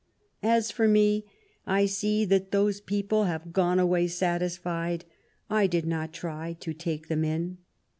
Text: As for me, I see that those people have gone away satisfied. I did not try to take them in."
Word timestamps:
As 0.41 0.71
for 0.71 0.87
me, 0.87 1.27
I 1.67 1.85
see 1.85 2.25
that 2.25 2.49
those 2.49 2.81
people 2.81 3.25
have 3.25 3.53
gone 3.53 3.77
away 3.77 4.07
satisfied. 4.07 5.05
I 5.47 5.67
did 5.67 5.85
not 5.85 6.11
try 6.11 6.57
to 6.61 6.73
take 6.73 7.07
them 7.07 7.23
in." 7.23 7.59